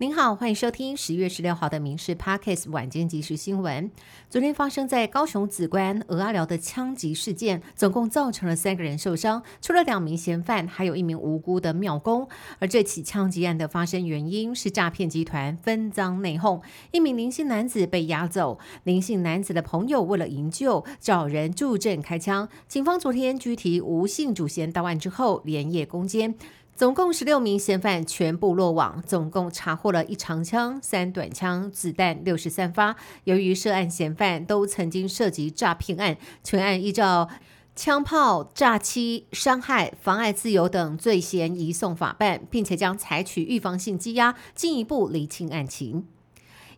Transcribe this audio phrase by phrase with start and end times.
[0.00, 3.90] 您好，欢迎收听十月十六号的《民事 Parkes 晚间即时新闻》。
[4.30, 12.28] 昨天发生在高雄紫关鹅阿寮的枪击事件，总共造成了三个人受伤，除了两名嫌犯，还有一名无辜的庙工。
[12.60, 16.62] 而这起枪击案的发生原因是诈骗集团分赃内讧，
[16.92, 22.48] 一名林姓男子被押走，林姓男子的朋友为了营救，找人助阵开枪。
[22.68, 26.36] 警方昨天拘提吴姓主嫌到案之后，连夜攻坚。
[26.78, 32.94] 总共十六名嫌犯全部落网，总共查获了一长枪、三短枪、子弹六十三发。
[33.24, 37.28] 由于涉案嫌犯都曾经涉及诈骗案，全案依照
[37.74, 46.06] 枪炮诈欺、伤害、妨碍自由等罪嫌移送法办，并且将采取预防性羁押，进一步厘清案情。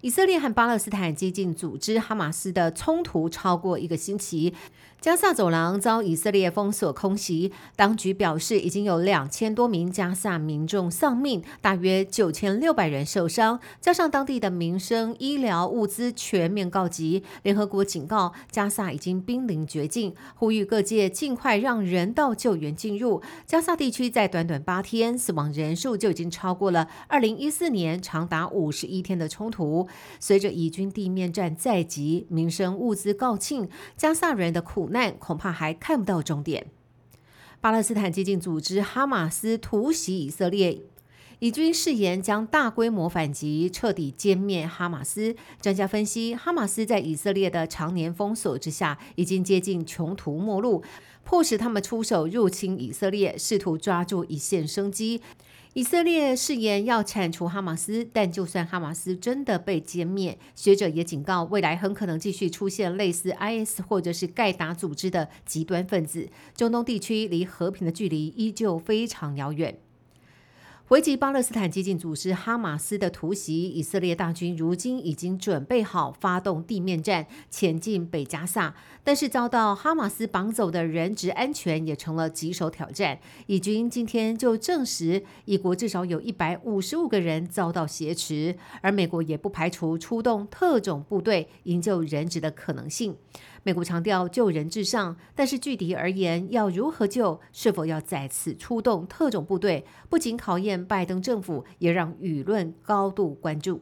[0.01, 4.55] 以色列和巴勒斯坦激进组织哈马斯的冲突超过一个星期。
[5.01, 17.25] 加萨走廊遭以色列封锁空袭，当局表示已经有两千多名加萨民众丧命，大约九千六百人受伤，加上当地的民生、医疗物资全面告急。
[17.43, 23.23] 联合国警告，加萨已经濒临绝境，呼吁各界尽快让人道救援进入。
[23.47, 29.89] 加萨地区在短短八天，死亡人数就已经超过了二零一四年长达五十一天的冲突。
[30.19, 33.67] 随着以军地面战在即，民生物资告罄，
[33.97, 34.90] 加萨人的苦。
[34.91, 36.67] 难恐怕还看不到终点。
[37.61, 40.81] 巴勒斯坦激进组织哈马斯突袭以色列，
[41.41, 45.37] 以军誓言将大规模反击，彻底歼灭哈马斯。
[45.61, 50.83] 专家分析，哈马斯在以色列的常年封锁之下，已经接近穷途末路，
[51.23, 55.21] 迫使他们出手入侵以色列，试图抓住一线生机。
[55.75, 66.29] 以色列誓言要铲除哈马斯，但就算哈马斯真的被歼灭，学者也警告，未来很可能继续出现类似 IS 或者是盖达组织的极端分子。
[66.57, 69.79] 中东地区离和平的距离依旧非常遥远。
[70.91, 78.75] 回击巴勒斯坦激进组织哈马斯的突袭，以色列大军如今已经准备好发动地面战，前进北加萨。
[79.05, 83.21] 但是遭到哈马斯绑走的人质安全也成了棘手挑战。
[83.47, 93.15] 以军今天就证实，以国至少有一百五十五个人遭到挟持，而美国也不排除出动特种部队营救人质的可能性。
[93.63, 103.81] 美国强调救人至上，但是具体而言，要如何救，是否要再次出动特种部队，不仅考验拜登政府，也让舆论高度关注。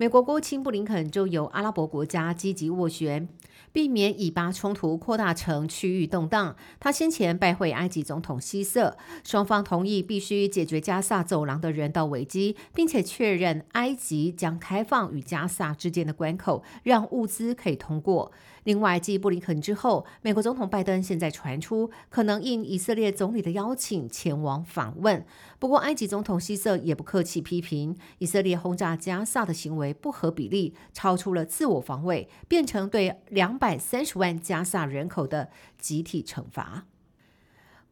[0.00, 3.28] 美国国务卿布林肯就由阿拉伯国家积极斡旋，
[3.72, 6.54] 避免以巴冲突扩大成区域动荡。
[6.78, 18.30] 他先前拜会埃及总统希瑟，双方同意必须解决加萨走廊的人道危机，并且确认埃及将开放与加萨之间的关口，让物资可以通过。
[18.64, 25.24] 另外，继布林肯之后，美国总统拜登现在传出可能应以色列总理的邀请前往访问。
[25.58, 36.86] 不过，埃及总统希瑟也不客气批评以色列轰炸加萨的行为不合比例，超出了自我防卫，变成对两百三十万加萨人口的集体惩罚。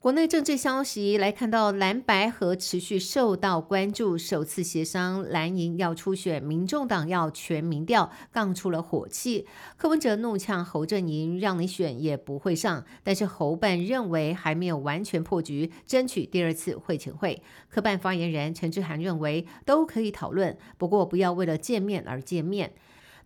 [0.06, 9.48] 国内政治消息来看到蓝白河持续受到关注，首次协商蓝营要初选，民众党要全民调，杠出了火气。
[9.76, 12.84] 柯文哲怒呛侯阵营，让你选也不会上。
[13.02, 17.42] 但是侯办认为还没有完全破局，争取第二次会前会。
[17.68, 22.74] 科办发言人陈志涵认为都可以讨论，不过不要为了见面而见面。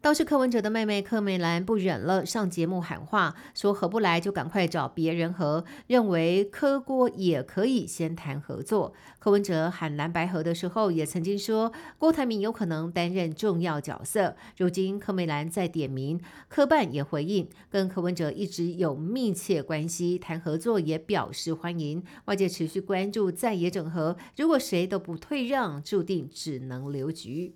[0.02, 8.94] 倒是柯文哲的妹妹柯美兰不忍了，上节目喊话，说合不来就赶快找别人合，认为柯郭也可以先谈合作。
[9.18, 14.34] 柯文哲喊蓝白合的时候，也曾经说郭台铭有可能担任重要角色。
[14.56, 16.18] 如今柯美兰在点名，
[16.48, 22.02] 柯办也回应，跟柯文哲一直有密切关系，谈合作也表示欢迎。
[22.24, 27.52] 外界持续关注在野整合，如果谁都不退让，注定只能留局。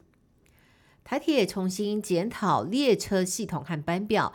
[1.04, 4.32] 台铁重新检讨列车系统和班表。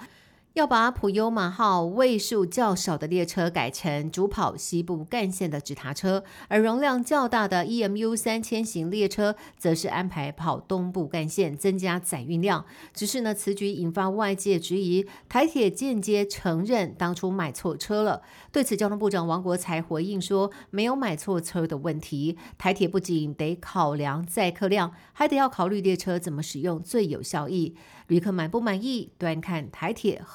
[0.53, 12.65] 要把普悠马号位数较少的列车改成主跑西部干线的直达车，而容量较大的 EMU 三千型列车则是安排跑东部干线，增加载运量。
[12.93, 18.23] 只是呢，此举引发外界质疑，台铁间接承认当初买错车了。
[18.51, 22.35] 对此，交通部长王国才回应说，没有买错车的问题。
[22.57, 27.75] 台铁不仅得考量载客量，还得要考虑列车怎么使用最有效益。
[28.07, 30.19] 旅客满不满意，端看台铁